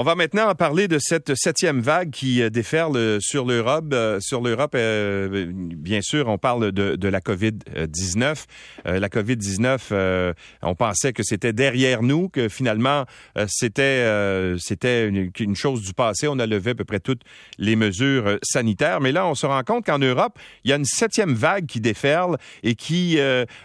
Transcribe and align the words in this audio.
On 0.00 0.04
va 0.04 0.14
maintenant 0.14 0.54
parler 0.54 0.86
de 0.86 1.00
cette 1.00 1.34
septième 1.34 1.80
vague 1.80 2.10
qui 2.10 2.40
euh, 2.40 2.50
déferle 2.50 3.18
sur 3.20 3.44
l'Europe. 3.44 3.86
Euh, 3.92 4.20
sur 4.20 4.40
l'Europe, 4.40 4.76
euh, 4.76 5.50
bien 5.52 6.02
sûr, 6.02 6.28
on 6.28 6.38
parle 6.38 6.70
de, 6.70 7.08
la 7.08 7.18
COVID-19. 7.18 8.44
la 8.84 9.08
COVID-19, 9.08 10.34
on 10.62 10.74
pensait 10.76 11.12
que 11.12 11.24
c'était 11.24 11.52
derrière 11.52 12.04
nous, 12.04 12.28
que 12.28 12.48
finalement, 12.48 13.06
c'était 13.48 14.06
c'était 14.58 15.08
une, 15.08 15.56
chose 15.56 15.82
du 15.82 15.94
passé. 15.94 16.28
On 16.28 16.38
a 16.38 16.46
levé 16.46 16.72
à 16.72 16.74
peu 16.76 16.84
près 16.84 17.00
toutes 17.00 17.22
les 17.58 17.74
mesures 17.74 18.38
sanitaires. 18.42 19.00
Mais 19.00 19.10
là, 19.10 19.26
on 19.26 19.34
se 19.34 19.46
rend 19.46 19.64
compte 19.64 19.86
qu'en 19.86 19.98
Europe, 19.98 20.38
il 20.62 20.70
y 20.70 20.72
a 20.72 20.76
une 20.76 20.84
septième 20.84 21.34
vague 21.34 21.66
qui 21.66 21.80
déferle 21.80 22.36
et 22.62 22.74
qui, 22.74 23.18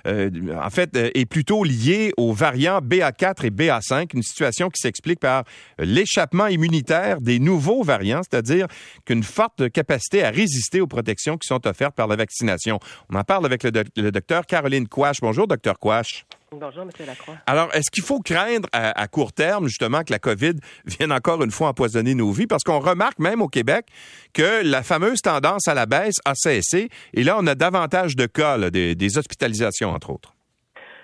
en 0.06 0.70
fait, 0.72 0.96
est 0.96 1.30
plutôt 1.30 1.64
liée 1.64 2.12
aux 2.18 2.34
variants 2.34 2.80
BA4 2.80 3.46
et 3.46 3.52
BA5, 3.52 4.08
une 4.16 4.24
situation 4.24 4.70
qui 4.70 4.82
s'explique 4.82 5.20
par 5.20 5.44
l'échappement 5.78 6.23
immunitaire 6.50 7.22
des 7.22 7.40
nouveaux 7.40 7.84
variants, 7.84 8.22
c'est-à-dire 8.30 8.68
qu'une 9.06 9.24
forte 9.24 9.70
capacité 9.70 10.24
à 10.24 10.30
résister 10.30 10.82
aux 10.82 10.88
protections 10.88 11.38
qui 11.38 11.48
sont 11.48 11.66
offertes 11.68 11.96
par 11.96 12.08
la 12.08 12.16
vaccination. 12.16 12.80
On 13.12 13.16
en 13.16 13.24
parle 13.24 13.46
avec 13.46 13.64
le, 13.64 13.72
docteur 14.12 14.46
Caroline 14.46 14.88
Quash. 14.88 15.18
Bonjour, 15.22 15.48
docteur 15.48 15.80
Quash. 15.80 16.26
Bonjour, 16.52 16.84
M. 16.84 16.90
Lacroix. 17.08 17.36
Alors, 17.48 17.74
est-ce 17.74 17.90
qu'il 17.90 18.04
faut 18.04 18.20
craindre 18.20 18.70
à, 18.74 19.08
court 19.08 19.34
terme, 19.34 19.68
justement, 19.68 20.04
que 20.04 20.12
la 20.12 20.20
COVID 20.20 20.54
vienne 20.86 21.12
encore 21.12 21.42
une 21.44 21.50
fois 21.50 21.70
empoisonner 21.70 22.14
nos 22.14 22.32
vies? 22.32 22.46
Parce 22.46 22.64
qu'on 22.64 22.80
remarque 22.80 23.18
même 23.18 23.42
au 23.42 23.48
Québec 23.48 23.88
que 24.34 24.62
la 24.64 24.84
fameuse 24.84 25.22
tendance 25.22 25.68
à 25.68 25.74
la 25.74 25.88
baisse 25.88 26.18
a 26.26 26.34
cessé. 26.36 26.90
Et 27.14 27.24
là, 27.24 27.38
on 27.40 27.48
a 27.48 27.56
davantage 27.56 28.16
de 28.16 28.28
cas, 28.28 28.70
des 28.70 29.18
hospitalisations, 29.18 29.90
entre 29.90 30.12
autres. 30.12 30.34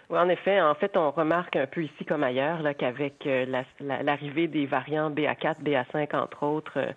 Oui, 0.09 0.17
en 0.17 0.27
effet. 0.27 0.59
En 0.59 0.73
fait, 0.73 0.97
on 0.97 1.11
remarque 1.11 1.55
un 1.55 1.67
peu 1.67 1.83
ici 1.83 2.03
comme 2.03 2.23
ailleurs 2.23 2.63
qu'avec 2.79 3.27
euh, 3.27 3.45
l'arrivée 3.79 4.47
des 4.47 4.65
variants 4.65 5.11
BA4, 5.11 5.61
BA5, 5.61 6.15
entre 6.15 6.43
autres, 6.43 6.77
euh, 6.77 6.91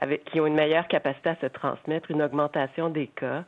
avec, 0.00 0.24
qui 0.24 0.40
ont 0.40 0.46
une 0.46 0.54
meilleure 0.54 0.88
capacité 0.88 1.28
à 1.28 1.36
se 1.36 1.46
transmettre, 1.46 2.10
une 2.10 2.22
augmentation 2.22 2.88
des 2.88 3.06
cas. 3.06 3.44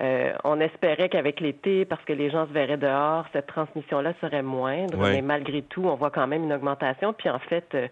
Euh, 0.00 0.32
on 0.44 0.60
espérait 0.60 1.08
qu'avec 1.08 1.40
l'été, 1.40 1.84
parce 1.84 2.04
que 2.04 2.12
les 2.12 2.30
gens 2.30 2.46
se 2.46 2.52
verraient 2.52 2.76
dehors, 2.76 3.24
cette 3.32 3.46
transmission-là 3.46 4.12
serait 4.20 4.42
moindre, 4.42 4.98
mais 4.98 5.22
malgré 5.22 5.62
tout, 5.62 5.84
on 5.86 5.94
voit 5.94 6.10
quand 6.10 6.26
même 6.26 6.44
une 6.44 6.52
augmentation. 6.52 7.12
Puis 7.12 7.28
en 7.28 7.38
fait, 7.38 7.66
euh, 7.74 7.88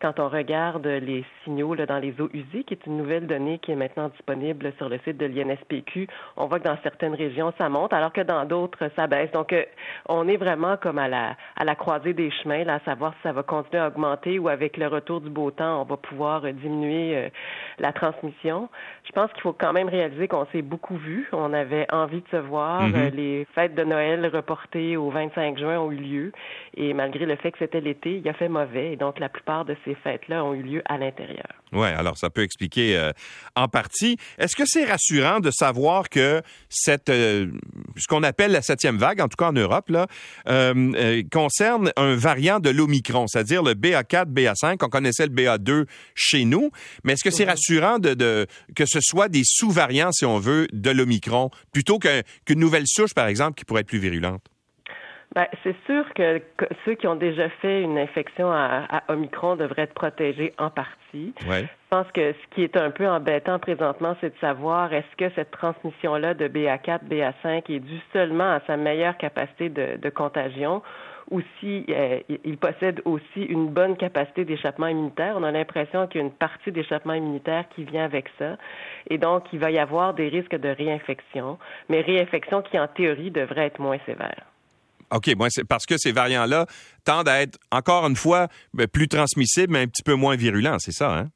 quand 0.00 0.18
on 0.20 0.28
regarde 0.28 0.86
les 0.86 1.24
signaux 1.44 1.74
là, 1.74 1.84
dans 1.84 1.98
les 1.98 2.18
eaux 2.20 2.30
usées, 2.32 2.64
qui 2.64 2.74
est 2.74 2.86
une 2.86 2.96
nouvelle 2.96 3.26
donnée 3.26 3.58
qui 3.58 3.72
est 3.72 3.76
maintenant 3.76 4.08
disponible 4.08 4.72
sur 4.78 4.88
le 4.88 4.98
site 5.04 5.18
de 5.18 5.26
l'INSPQ, 5.26 6.06
on 6.36 6.46
voit 6.46 6.60
que 6.60 6.68
dans 6.68 6.78
certaines 6.82 7.14
régions, 7.14 7.52
ça 7.58 7.68
monte, 7.68 7.92
alors 7.92 8.12
que 8.12 8.22
dans 8.22 8.44
d'autres, 8.44 8.90
ça 8.96 9.06
baisse. 9.08 9.32
Donc, 9.32 9.52
euh, 9.52 9.64
on 10.08 10.26
est 10.28 10.36
vraiment 10.36 10.76
comme 10.76 10.98
à 10.98 11.08
la, 11.08 11.36
à 11.56 11.64
la 11.64 11.74
croisée 11.74 12.14
des 12.14 12.30
chemins, 12.30 12.64
là, 12.64 12.74
à 12.74 12.80
savoir 12.80 13.12
si 13.14 13.22
ça 13.24 13.32
va 13.32 13.42
continuer 13.42 13.82
à 13.82 13.88
augmenter 13.88 14.38
ou 14.38 14.48
avec 14.48 14.76
le 14.76 14.86
retour 14.86 15.20
du 15.20 15.28
beau 15.28 15.50
temps, 15.50 15.82
on 15.82 15.84
va 15.84 15.96
pouvoir 15.96 16.42
diminuer 16.42 17.30
la 17.78 17.92
transmission. 17.92 18.68
Je 19.06 19.12
pense 19.12 19.32
qu'il 19.32 19.42
faut 19.42 19.52
quand 19.52 19.72
même 19.72 19.88
réaliser 19.88 20.28
qu'on 20.28 20.46
s'est 20.52 20.62
beaucoup 20.62 20.96
vu 20.96 21.28
on 21.32 21.52
avait 21.52 21.86
envie 21.92 22.20
de 22.20 22.28
se 22.30 22.36
voir. 22.36 22.82
Mhm. 22.82 22.94
Euh, 22.94 23.10
les 23.10 23.46
fêtes 23.54 23.74
de 23.74 23.84
Noël 23.84 24.26
reportées 24.32 24.96
au 24.96 25.10
25 25.10 25.58
juin 25.58 25.78
ont 25.78 25.90
eu 25.90 25.96
lieu. 25.96 26.32
Et 26.76 26.94
malgré 26.94 27.26
le 27.26 27.36
fait 27.36 27.52
que 27.52 27.58
c'était 27.58 27.80
l'été, 27.80 28.16
il 28.16 28.28
a 28.28 28.34
fait 28.34 28.48
mauvais. 28.48 28.92
Et 28.92 28.96
donc, 28.96 29.18
la 29.18 29.28
plupart 29.28 29.64
de 29.64 29.76
ces 29.84 29.94
fêtes-là 29.94 30.44
ont 30.44 30.54
eu 30.54 30.62
lieu 30.62 30.82
à 30.86 30.98
l'intérieur. 30.98 31.46
Oui, 31.72 31.88
alors 31.88 32.16
ça 32.16 32.30
peut 32.30 32.42
expliquer 32.42 32.96
euh, 32.96 33.12
en 33.54 33.68
partie. 33.68 34.16
Est-ce 34.38 34.56
que 34.56 34.62
c'est 34.66 34.84
rassurant 34.84 35.40
de 35.40 35.50
savoir 35.50 36.08
que 36.08 36.40
cette, 36.68 37.10
euh, 37.10 37.46
ce 37.96 38.06
qu'on 38.06 38.22
appelle 38.22 38.52
la 38.52 38.62
septième 38.62 38.96
vague, 38.96 39.20
en 39.20 39.28
tout 39.28 39.36
cas 39.36 39.48
en 39.48 39.52
Europe, 39.52 39.90
là, 39.90 40.06
concerne 41.30 41.92
un 41.96 42.14
variant 42.14 42.58
de 42.58 42.70
l'Omicron, 42.70 43.26
c'est-à-dire 43.26 43.62
le 43.62 43.74
BA4, 43.74 44.26
BA5. 44.26 44.78
On 44.82 44.88
connaissait 44.88 45.26
le 45.26 45.32
BA2 45.32 45.86
chez 46.14 46.44
nous. 46.44 46.70
Mais 47.04 47.14
est-ce 47.14 47.24
que 47.24 47.30
c'est. 47.30 47.47
Rassurant 47.48 47.98
de, 47.98 48.14
de, 48.14 48.46
que 48.76 48.84
ce 48.86 49.00
soit 49.00 49.28
des 49.28 49.42
sous-variants, 49.44 50.12
si 50.12 50.24
on 50.24 50.38
veut, 50.38 50.66
de 50.72 50.90
l'Omicron? 50.90 51.50
plutôt 51.72 51.98
qu'une 51.98 52.58
nouvelle 52.58 52.86
souche, 52.86 53.14
par 53.14 53.26
exemple, 53.26 53.54
qui 53.54 53.64
pourrait 53.64 53.82
être 53.82 53.88
plus 53.88 53.98
virulente? 53.98 54.42
Ben, 55.34 55.46
c'est 55.62 55.76
sûr 55.84 56.04
que, 56.14 56.40
ceux 56.84 56.94
qui 56.94 57.06
ont 57.06 57.14
déjà 57.14 57.50
fait 57.60 57.82
une 57.82 57.98
infection 57.98 58.50
à, 58.50 59.02
Omicron 59.08 59.56
devraient 59.56 59.82
être 59.82 59.94
protégés 59.94 60.54
en 60.56 60.70
partie. 60.70 61.34
Je 61.42 61.66
pense 61.90 62.10
que 62.12 62.32
ce 62.32 62.54
qui 62.54 62.62
est 62.62 62.76
un 62.78 62.90
peu 62.90 63.06
embêtant 63.06 63.58
présentement, 63.58 64.16
c'est 64.20 64.30
de 64.30 64.40
savoir 64.40 64.92
est-ce 64.94 65.16
que 65.16 65.32
cette 65.34 65.50
transmission-là 65.50 66.32
de 66.32 66.48
BA4, 66.48 67.00
BA5 67.08 67.70
est 67.70 67.80
due 67.80 68.00
seulement 68.14 68.52
à 68.52 68.60
sa 68.66 68.78
meilleure 68.78 69.18
capacité 69.18 69.68
de 69.68 70.10
contagion 70.10 70.82
aussi, 71.30 71.84
euh, 71.88 72.20
il 72.44 72.56
possède 72.56 73.00
aussi 73.04 73.42
une 73.42 73.68
bonne 73.68 73.96
capacité 73.96 74.44
d'échappement 74.44 74.86
immunitaire. 74.86 75.34
On 75.36 75.42
a 75.42 75.50
l'impression 75.50 76.06
qu'il 76.06 76.20
y 76.20 76.24
a 76.24 76.26
une 76.26 76.32
partie 76.32 76.72
d'échappement 76.72 77.14
immunitaire 77.14 77.64
qui 77.74 77.84
vient 77.84 78.04
avec 78.04 78.26
ça. 78.38 78.56
Et 79.10 79.18
donc, 79.18 79.44
il 79.52 79.58
va 79.58 79.70
y 79.70 79.78
avoir 79.78 80.14
des 80.14 80.28
risques 80.28 80.56
de 80.56 80.68
réinfection, 80.68 81.58
mais 81.88 82.00
réinfection 82.00 82.62
qui, 82.62 82.78
en 82.78 82.88
théorie, 82.88 83.30
devraient 83.30 83.66
être 83.66 83.80
moins 83.80 83.98
sévères. 84.06 84.46
OK, 85.10 85.34
bon, 85.36 85.46
c'est 85.48 85.66
parce 85.66 85.86
que 85.86 85.96
ces 85.96 86.12
variants-là 86.12 86.66
tendent 87.04 87.28
à 87.28 87.40
être, 87.40 87.58
encore 87.70 88.06
une 88.06 88.16
fois, 88.16 88.48
ben, 88.74 88.86
plus 88.86 89.08
transmissibles, 89.08 89.72
mais 89.72 89.82
un 89.82 89.86
petit 89.86 90.02
peu 90.02 90.14
moins 90.14 90.36
virulents, 90.36 90.78
c'est 90.78 90.92
ça, 90.92 91.10
hein? 91.10 91.28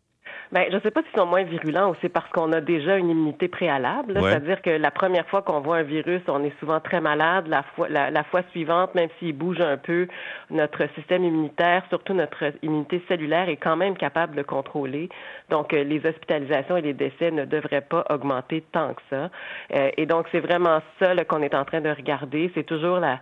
Ben, 0.53 0.67
je 0.71 0.77
ne 0.77 0.81
sais 0.81 0.91
pas 0.91 1.01
s'ils 1.03 1.19
sont 1.19 1.27
moins 1.27 1.45
virulents 1.45 1.91
ou 1.91 1.97
c'est 2.03 2.11
parce 2.11 2.29
qu'on 2.31 2.53
a 2.53 2.61
déjà 2.61 2.99
une 2.99 3.09
immunité 3.09 3.49
préalable. 3.49 4.13
C'est-à-dire 4.21 4.61
que 4.61 4.69
la 4.69 4.91
première 4.91 5.27
fois 5.29 5.41
qu'on 5.41 5.61
voit 5.61 5.79
un 5.79 5.83
virus, 5.83 6.21
on 6.29 6.45
est 6.45 6.53
souvent 6.61 6.79
très 6.79 7.01
malade. 7.01 7.49
La 7.49 7.63
fois, 7.63 7.89
la, 7.89 8.25
fois 8.25 8.43
suivante, 8.51 8.95
même 8.95 9.09
s'il 9.19 9.33
bouge 9.33 9.63
un 9.63 9.79
peu, 9.79 10.09
notre 10.51 10.87
système 10.95 11.25
immunitaire, 11.25 11.85
surtout 11.89 12.13
notre 12.13 12.53
immunité 12.63 13.03
cellulaire, 13.09 13.49
est 13.49 13.57
quand 13.57 13.77
même 13.77 13.97
capable 13.97 14.37
de 14.37 14.43
contrôler. 14.43 15.09
Donc, 15.49 15.73
euh, 15.73 15.85
les 15.85 16.05
hospitalisations 16.05 16.77
et 16.77 16.83
les 16.83 16.93
décès 16.93 17.31
ne 17.31 17.47
devraient 17.47 17.81
pas 17.81 18.05
augmenter 18.11 18.63
tant 18.73 18.93
que 18.93 19.03
ça. 19.09 19.31
Euh, 19.75 19.91
et 19.97 20.05
donc, 20.05 20.27
c'est 20.33 20.41
vraiment 20.41 20.81
ça 20.99 21.15
qu'on 21.25 21.43
est 21.43 21.55
en 21.55 21.65
train 21.65 21.81
de 21.81 21.91
regarder. 21.91 22.51
C'est 22.55 22.67
toujours 22.67 22.99
la 22.99 23.21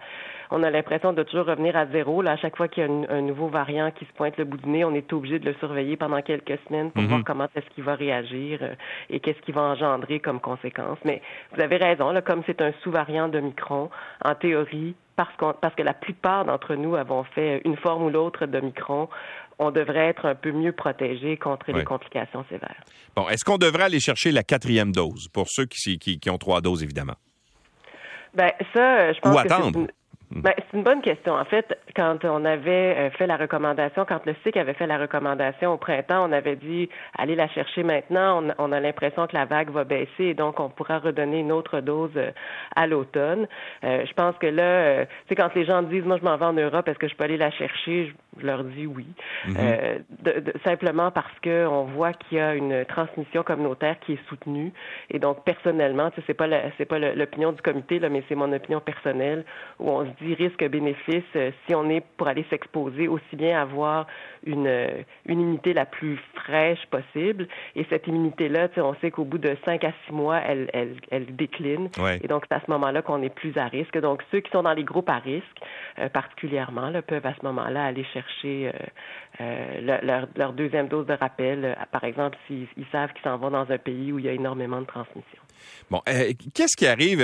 on 0.50 0.62
a 0.62 0.71
l'impression 0.71 1.12
de 1.12 1.22
toujours 1.22 1.47
revenir 1.47 1.77
à 1.77 1.87
zéro. 1.87 2.22
Là, 2.22 2.33
à 2.33 2.37
chaque 2.37 2.56
fois 2.56 2.69
qu'il 2.69 2.83
y 2.83 2.87
a 2.87 2.91
un, 2.91 3.22
nouveau 3.22 3.49
variant 3.49 3.91
qui 3.91 4.05
se 4.05 4.12
pointe 4.12 4.37
le 4.37 4.44
bout 4.44 4.56
du 4.56 4.69
nez, 4.69 4.84
on 4.84 4.94
est 4.94 5.12
obligé 5.12 5.38
de 5.38 5.44
le 5.44 5.55
surveiller 5.55 5.97
pendant 5.97 6.21
quelques 6.22 6.59
semaines 6.66 6.91
pour 6.91 7.03
mhm. 7.03 7.09
voir 7.09 7.21
comment 7.25 7.47
est-ce 7.55 7.69
qu'il 7.75 7.84
va 7.84 7.94
réagir 7.94 8.59
euh, 8.62 8.75
et 9.09 9.21
qu'est-ce 9.21 9.41
qu'il 9.43 9.55
va 9.55 9.62
engendrer 9.62 10.21
comme 10.21 10.41
conséquence. 10.41 10.99
Mais 11.05 11.22
vous 11.55 11.62
avez 11.62 11.77
raison, 11.77 12.11
là, 12.11 12.22
comme 12.22 12.43
c'est 12.47 12.61
un 12.61 12.72
sous-variant 12.83 13.28
de 13.28 13.41
Micron, 13.41 13.91
en 14.25 14.34
théorie, 14.34 14.94
parce, 15.16 15.31
parce 15.61 15.75
que 15.75 15.83
la 15.83 15.94
plupart 15.94 16.44
d'entre 16.44 16.75
nous 16.75 16.97
avons 16.97 17.25
fait 17.25 17.61
une 17.65 17.77
forme 17.77 18.05
ou 18.05 18.11
l'autre 18.11 18.47
de 18.47 18.61
Micron, 18.61 19.09
on 19.59 19.71
devrait 19.71 20.09
être 20.09 20.25
un 20.25 20.34
peu 20.34 20.53
mieux 20.53 20.72
protégé 20.72 21.37
contre 21.37 21.71
les 21.71 21.84
complications 21.84 22.44
sévères. 22.49 22.82
Bon, 23.15 23.28
est-ce 23.28 23.44
qu'on 23.44 23.59
devrait 23.59 23.84
aller 23.84 24.00
chercher 24.00 24.32
la 24.32 24.43
quatrième 24.43 24.91
dose 24.91 25.28
pour 25.28 25.49
ceux 25.49 25.67
qui, 25.67 25.99
qui, 25.99 26.31
ont 26.31 26.38
trois 26.38 26.62
doses, 26.62 26.82
évidemment? 26.82 27.17
Ben 28.32 28.53
ça, 28.72 29.12
je 29.12 29.21
pense 29.21 29.34
Ou 29.34 29.38
attendre. 29.38 29.87
Ben, 30.33 30.53
c'est 30.57 30.77
une 30.77 30.85
bonne 30.85 31.03
question. 31.03 31.35
En 31.35 31.45
fait, 31.45 31.77
quand 31.97 32.25
on 32.25 32.45
avait 32.45 32.95
euh, 32.97 33.11
fait 33.11 33.27
la 33.27 33.37
recommandation, 33.37 34.05
quand 34.09 34.25
le 34.27 34.35
SIC 34.45 34.57
avait 34.57 34.75
fait 34.75 34.87
la 34.87 34.97
recommandation 34.97 35.73
au 35.73 35.77
printemps, 35.77 36.29
on 36.29 36.31
avait 36.31 36.55
dit 36.55 36.89
allez 37.19 37.35
la 37.35 37.49
chercher 37.49 37.83
maintenant. 37.83 38.41
On, 38.59 38.71
a 38.71 38.79
l'impression 38.79 39.27
que 39.27 39.35
la 39.35 39.45
vague 39.45 39.71
va 39.71 39.83
baisser 39.83 40.25
et 40.27 40.35
donc 40.35 40.61
on 40.61 40.69
pourra 40.69 41.01
redonner 41.01 41.41
une 41.41 41.51
autre 41.51 41.81
dose 41.81 42.13
euh, 42.15 42.31
à 42.77 42.87
l'automne. 42.87 43.49
Euh, 43.83 44.07
je 44.07 44.13
pense 44.13 44.37
que 44.39 44.47
là, 44.47 45.05
c'est 45.29 45.35
quand 45.35 45.53
les 45.57 45.65
gens 45.65 45.83
disent 45.83 46.05
moi 46.05 46.17
je 46.19 46.25
m'en 46.25 46.37
vais 46.37 46.47
en 46.47 46.53
Europe, 46.53 46.87
est-ce 46.87 46.99
que 46.99 47.09
je 47.09 47.17
peux 47.17 47.25
aller 47.25 47.37
la 47.37 47.51
chercher? 47.51 48.15
Leur 48.47 48.65
dis 48.65 48.87
oui. 48.87 49.06
Mm-hmm. 49.47 50.62
simplement 50.65 51.11
parce 51.11 51.39
que 51.43 51.67
on 51.67 51.84
voit 51.84 52.12
qu'il 52.12 52.39
y 52.39 52.41
a 52.41 52.55
une 52.55 52.84
transmission 52.84 53.43
communautaire 53.43 53.99
qui 54.01 54.15
est 54.15 54.28
soutenue 54.28 54.73
et 55.11 55.19
donc 55.19 55.45
personnellement, 55.45 56.11
c'est 56.27 56.34
pas 56.34 56.47
c'est 56.79 56.84
pas 56.84 56.99
l'opinion 56.99 57.53
du 57.53 57.62
comité 57.62 57.99
là, 57.99 58.09
mais 58.09 58.23
c'est 58.29 58.34
mon 58.34 58.53
opinion 58.53 58.81
personnelle 58.81 59.45
où 59.79 59.91
on 59.91 60.05
se 60.05 60.25
dit 60.25 60.34
risque-bénéfice 60.34 61.25
euh, 61.37 61.50
si 61.67 61.75
on 61.75 61.89
est 61.89 62.03
pour 62.17 62.29
aller 62.29 62.45
s'exposer, 62.50 63.09
aussi 63.09 63.37
bien 63.37 63.61
avoir 63.61 64.06
une, 64.45 64.67
euh, 64.67 65.03
une 65.27 65.41
immunité 65.41 65.73
la 65.73 65.87
plus 65.87 66.19
fraîche 66.34 66.85
possible. 66.91 67.49
Et 67.76 67.87
cette 67.91 68.06
immunité-là, 68.06 68.69
on 68.79 68.94
sait 68.97 69.11
qu'au 69.11 69.25
bout 69.25 69.38
de 69.38 69.56
5 69.64 69.85
à 69.85 69.93
6 70.06 70.12
mois, 70.12 70.41
elle, 70.47 70.70
elle, 70.73 70.97
elle 71.11 71.37
décline. 71.37 71.88
Et 72.23 72.29
donc, 72.29 72.44
c'est 72.49 72.56
à 72.56 72.61
ce 72.64 72.70
moment-là 72.70 73.03
qu'on 73.03 73.23
est 73.23 73.35
plus 73.35 73.56
à 73.56 73.67
risque. 73.67 73.99
Donc, 73.99 74.23
ceux 74.31 74.41
qui 74.41 74.50
sont 74.50 74.62
dans 74.62 74.73
les 74.73 74.85
groupes 74.85 75.11
à 75.11 75.19
risque, 75.19 75.44
euh, 75.99 76.09
particulièrement, 76.09 76.91
là, 76.91 77.03
peuvent 77.03 77.26
à 77.26 77.35
ce 77.35 77.44
moment-là 77.44 77.85
aller 77.85 78.05
chercher 78.12 78.30
leur, 79.41 80.29
leur, 80.37 80.53
deuxième 80.53 80.88
dose 80.88 81.06
de 81.06 81.15
rappel, 81.15 81.77
par 81.93 82.05
exemple, 82.05 82.37
s'ils 82.47 82.67
savent 82.93 83.12
qu'ils 83.12 83.25
s'en 83.25 83.38
vont 83.38 83.50
dans 83.50 83.71
un 83.71 83.79
pays 83.79 84.12
où 84.12 84.19
il 84.19 84.25
y 84.25 84.29
a 84.29 84.32
énormément 84.32 84.81
de 84.81 84.87
transmission. 84.87 85.43
Bon, 85.91 86.00
qu'est-ce 86.55 86.77
qui 86.77 86.87
arrive, 86.87 87.21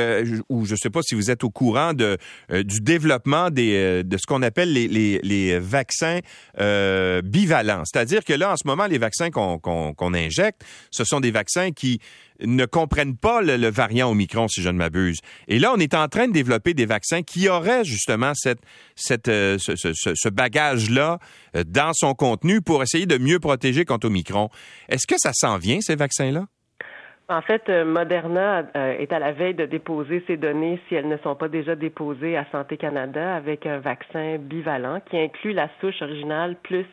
ou 0.48 0.66
je 0.66 0.72
ne 0.72 0.76
sais 0.76 0.90
pas 0.90 1.00
si 1.02 1.14
vous 1.14 1.30
êtes 1.30 1.44
au 1.44 1.50
courant 1.50 1.94
de, 1.94 2.18
du 2.50 2.80
développement 2.80 3.50
de 3.50 4.16
ce 4.16 4.26
qu'on 4.26 4.42
appelle 4.42 4.72
les, 4.72 5.58
vaccins 5.58 6.20
bivalents. 7.22 7.82
C'est-à-dire 7.84 8.24
que 8.24 8.32
là, 8.32 8.52
en 8.52 8.56
ce 8.56 8.66
moment, 8.66 8.86
les 8.86 8.98
vaccins 8.98 9.30
qu'on 9.30 10.14
injecte, 10.14 10.64
ce 10.90 11.04
sont 11.04 11.20
des 11.20 11.30
vaccins 11.30 11.70
qui 11.72 12.00
ne 12.40 12.64
comprennent 12.66 13.16
pas 13.16 13.42
le, 13.42 13.68
variant 13.68 14.10
Omicron, 14.10 14.48
si 14.48 14.62
je 14.62 14.68
ne 14.68 14.78
m'abuse. 14.78 15.18
Et 15.48 15.58
là, 15.58 15.72
on 15.74 15.78
est 15.78 15.94
en 15.94 16.08
train 16.08 16.28
de 16.28 16.32
développer 16.32 16.74
des 16.74 16.86
vaccins 16.86 17.22
qui 17.22 17.48
auraient 17.48 17.84
justement 17.84 18.32
cette, 18.34 18.60
cette, 18.94 19.28
euh, 19.28 19.58
ce, 19.58 19.74
ce, 19.76 20.28
bagage-là 20.28 21.18
euh, 21.56 21.64
dans 21.66 21.92
son 21.94 22.14
contenu 22.14 22.60
pour 22.60 22.82
essayer 22.82 23.06
de 23.06 23.18
mieux 23.18 23.40
protéger 23.40 23.84
contre 23.84 24.06
Omicron. 24.06 24.48
Est-ce 24.88 25.06
que 25.06 25.16
ça 25.18 25.32
s'en 25.32 25.58
vient, 25.58 25.80
ces 25.80 25.96
vaccins-là? 25.96 26.46
En 27.28 27.42
fait, 27.42 27.68
euh, 27.68 27.84
Moderna 27.84 28.66
est 28.74 29.12
à 29.12 29.18
la 29.18 29.32
veille 29.32 29.54
de 29.54 29.66
déposer 29.66 30.22
ses 30.28 30.36
données, 30.36 30.80
si 30.88 30.94
elles 30.94 31.08
ne 31.08 31.16
sont 31.18 31.34
pas 31.34 31.48
déjà 31.48 31.74
déposées 31.74 32.36
à 32.36 32.46
Santé 32.52 32.76
Canada, 32.76 33.34
avec 33.34 33.66
un 33.66 33.78
vaccin 33.78 34.36
bivalent 34.38 35.00
qui 35.10 35.18
inclut 35.18 35.52
la 35.52 35.68
souche 35.80 36.00
originale 36.02 36.56
plus 36.62 36.86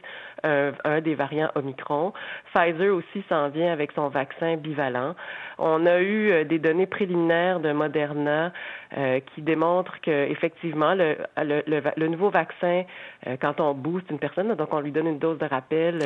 un, 0.43 1.01
des 1.01 1.15
variants 1.15 1.49
Omicron. 1.55 2.13
Pfizer 2.53 2.89
aussi 2.89 3.23
s'en 3.29 3.49
vient 3.49 3.71
avec 3.71 3.91
son 3.93 4.09
vaccin 4.09 4.57
bivalent. 4.57 5.15
On 5.57 5.85
a 5.85 5.99
eu 5.99 6.31
euh, 6.31 6.43
des 6.43 6.59
données 6.59 6.85
préliminaires 6.85 7.59
de 7.59 7.71
Moderna 7.71 8.51
euh, 8.97 9.19
qui 9.33 9.41
démontrent 9.41 9.99
que 10.01 10.11
effectivement 10.11 10.95
le, 10.95 11.15
le, 11.37 12.07
nouveau 12.07 12.29
vaccin, 12.29 12.83
euh, 13.27 13.37
quand 13.39 13.61
on 13.61 13.73
booste 13.73 14.09
une 14.09 14.19
personne, 14.19 14.53
donc 14.55 14.73
on 14.73 14.79
lui 14.79 14.91
donne 14.91 15.07
une 15.07 15.19
dose 15.19 15.37
de 15.37 15.45
rappel, 15.45 15.99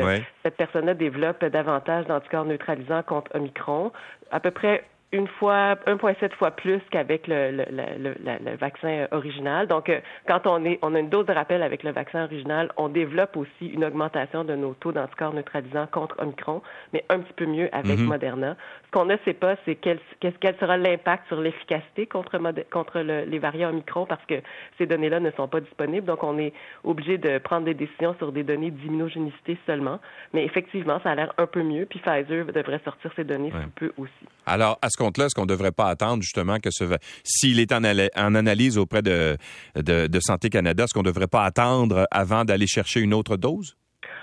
cette 0.44 0.58
personne-là 0.58 0.94
développe 0.94 1.44
davantage 1.46 2.06
d'anticorps 2.06 2.46
neutralisants 2.46 3.04
contre 3.04 3.32
Omicron. 3.36 3.92
À 4.32 4.40
peu 4.40 4.52
près 4.52 4.84
une 5.14 5.28
fois, 5.28 5.76
1,7 5.88 6.34
fois 6.34 6.52
plus 6.52 6.82
qu'avec 6.92 7.28
le, 7.28 7.52
le, 7.52 7.66
le, 7.72 8.16
le, 8.24 8.58
vaccin 8.58 9.08
original. 9.12 9.66
Donc, 9.66 9.88
euh, 9.88 10.02
quand 10.28 10.46
on, 10.46 10.66
est, 10.66 10.80
on 10.82 10.94
a 10.96 11.00
une 11.00 11.08
dose 11.08 11.26
de 11.26 11.32
rappel 11.32 11.64
avec 11.64 11.84
le 11.84 11.92
vaccin 11.92 12.26
original, 12.26 12.72
on 12.76 12.90
développe 12.90 13.38
aussi 13.38 13.68
une 13.68 13.86
augmentation 13.86 14.44
de 14.44 14.56
nos 14.56 14.74
taux 14.74 14.92
d'anticorps 14.92 15.34
neutralisants 15.34 15.88
contre 15.88 16.18
Omicron, 16.20 16.62
mais 16.92 17.06
un 17.08 17.20
petit 17.20 17.34
peu 17.34 17.46
mieux 17.46 17.70
avec 17.74 18.00
mhm. 18.00 18.06
Moderna. 18.06 18.58
Ce 18.86 18.92
qu'on 18.92 19.06
ne 19.06 19.16
sait 19.24 19.34
pas, 19.34 19.56
c'est 19.64 19.76
quel, 19.76 20.00
quel 20.20 20.58
sera 20.60 20.76
l'impact 20.76 21.28
sur 21.28 21.40
l'efficacité 21.40 22.06
contre, 22.06 22.38
contre 22.70 23.00
les 23.00 23.40
variants 23.40 23.70
Omicron 23.70 24.06
parce 24.06 24.24
que 24.26 24.36
ces 24.78 24.88
données-là 24.88 25.22
ne 25.22 25.32
sont 25.32 25.48
pas 25.48 25.62
disponibles. 25.62 26.06
Donc, 26.06 26.24
on 26.24 26.38
est 26.38 26.54
obligé 26.84 27.18
de 27.18 27.38
prendre 27.38 27.66
des 27.66 27.74
décisions 27.74 28.14
sur 28.18 28.34
des 28.34 28.44
données 28.44 28.72
d'immunogénicité 28.72 29.58
seulement. 29.66 30.00
Mais 30.34 30.44
effectivement, 30.44 31.00
ça 31.02 31.12
a 31.12 31.16
l'air 31.16 31.34
un 31.38 31.48
peu 31.48 31.64
mieux. 31.64 31.86
Puis 31.86 32.00
Pfizer 32.00 32.46
devrait 32.46 32.82
sortir 32.84 33.12
ces 33.16 33.24
données 33.24 33.52
sous 33.52 33.70
peu 33.76 33.94
aussi. 33.98 34.12
Alors, 34.46 34.80
à 34.82 34.90
ce 34.90 34.97
compte-là, 34.98 35.26
est-ce 35.26 35.36
qu'on 35.36 35.44
ne 35.44 35.48
devrait 35.48 35.72
pas 35.72 35.88
attendre 35.88 36.22
justement 36.22 36.58
que 36.60 36.70
ce 36.72 36.84
s'il 37.24 37.60
est 37.60 37.72
en, 37.72 37.84
analyse 37.84 38.78
auprès 38.78 39.02
de, 39.02 39.38
de, 39.76 40.20
Santé 40.20 40.50
Canada, 40.50 40.84
est-ce 40.84 40.94
qu'on 40.94 41.02
ne 41.02 41.08
devrait 41.08 41.28
pas 41.28 41.44
attendre 41.44 42.08
avant 42.12 42.46
d'aller 42.46 42.68
chercher 42.68 43.02
une 43.02 43.14
autre 43.14 43.38
dose? 43.38 43.76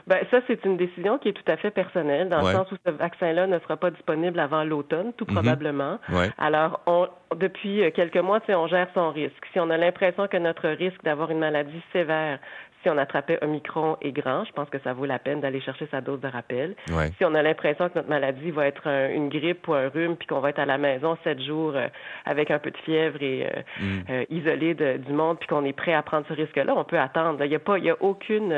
Ben, 0.06 0.18
ça, 0.30 0.40
c'est 0.46 0.62
une 0.64 0.76
décision 0.76 1.18
qui 1.18 1.28
est 1.28 1.32
tout 1.32 1.50
à 1.50 1.56
fait 1.56 1.70
personnelle, 1.70 2.28
dans 2.28 2.42
le 2.42 2.52
sens 2.52 2.70
où 2.72 2.76
ce 2.84 2.90
vaccin-là 2.90 3.46
ne 3.46 3.58
sera 3.60 3.76
pas 3.76 3.90
disponible 3.90 4.38
avant 4.38 4.62
l'automne, 4.64 5.12
tout 5.16 5.24
mhm. 5.26 5.34
probablement. 5.34 5.98
Alors, 6.36 6.80
on, 6.86 7.08
depuis 7.36 7.80
quelques 7.92 8.16
mois, 8.16 8.40
on 8.48 8.66
gère 8.66 8.88
son 8.94 9.10
risque. 9.10 9.46
Si 9.52 9.60
on 9.60 9.70
a 9.70 9.78
l'impression 9.78 10.26
que 10.28 10.36
notre 10.36 10.68
risque 10.68 11.02
d'avoir 11.04 11.30
une 11.30 11.38
maladie 11.38 11.82
sévère 11.92 12.38
si 12.84 12.90
on 12.90 12.98
attrapait 12.98 13.38
Omicron 13.42 13.96
est 14.02 14.12
grand, 14.12 14.44
je 14.44 14.52
pense 14.52 14.68
que 14.68 14.78
ça 14.84 14.92
vaut 14.92 15.06
la 15.06 15.18
peine 15.18 15.40
d'aller 15.40 15.60
chercher 15.62 15.88
sa 15.90 16.02
dose 16.02 16.20
de 16.20 16.28
rappel. 16.28 16.76
Si 17.16 17.24
on 17.24 17.34
a 17.34 17.42
l'impression 17.42 17.88
que 17.88 17.94
notre 17.94 18.10
maladie 18.10 18.50
va 18.50 18.66
être 18.66 18.86
une 18.86 19.30
grippe 19.30 19.66
ou 19.66 19.72
un 19.72 19.88
rhume, 19.88 20.16
puis 20.16 20.26
qu'on 20.26 20.40
va 20.40 20.50
être 20.50 20.58
à 20.58 20.66
la 20.66 20.76
maison 20.76 21.16
sept 21.24 21.42
jours 21.42 21.72
euh, 21.74 21.88
avec 22.26 22.50
un 22.50 22.58
peu 22.58 22.70
de 22.70 22.76
fièvre 22.78 23.22
et 23.22 23.46
euh, 23.46 23.60
mm. 23.80 24.00
euh, 24.10 24.24
isolé 24.28 24.74
du 24.74 25.12
monde, 25.12 25.38
puis 25.38 25.48
qu'on 25.48 25.64
est 25.64 25.72
prêt 25.72 25.94
à 25.94 26.02
prendre 26.02 26.26
ce 26.28 26.34
risque-là, 26.34 26.74
on 26.76 26.84
peut 26.84 26.98
attendre. 26.98 27.42
Il 27.42 27.48
n'y 27.48 27.56
a 27.56 27.58
pas, 27.58 27.78
il 27.78 27.84
y 27.84 27.90
a 27.90 27.96
aucune 28.00 28.54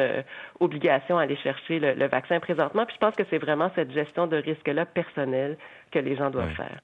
obligation 0.58 1.18
à 1.18 1.22
aller 1.22 1.36
chercher 1.36 1.78
le, 1.78 2.06
vaccin 2.08 2.40
présentement. 2.40 2.84
Puis 2.84 2.96
je 2.96 3.06
pense 3.06 3.14
que 3.14 3.22
c'est 3.30 3.38
vraiment 3.38 3.70
cette 3.76 3.92
gestion 3.92 4.26
de 4.26 4.36
risque-là 4.36 4.86
personnelle 4.86 5.56
que 5.92 6.00
les 6.00 6.16
gens 6.16 6.30
doivent 6.30 6.54
faire. 6.54 6.80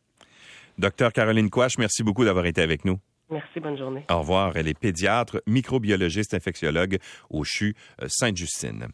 Docteur 0.79 1.13
Caroline 1.13 1.51
Quash, 1.51 1.77
merci 1.79 2.05
beaucoup 2.05 2.25
d'avoir 2.25 2.47
été 2.47 2.63
avec 2.63 2.85
nous. 2.85 2.99
Merci, 3.33 3.61
bonne 3.61 3.79
journée. 3.79 4.05
Au 4.11 4.19
revoir. 4.19 4.57
Elle 4.57 4.69
est 4.69 4.79
pédiatre, 4.79 5.43
microbiologiste, 5.47 6.35
infectiologue 6.35 6.99
au 7.31 7.45
CHU 7.45 7.75
Sainte-Justine. 8.07 8.89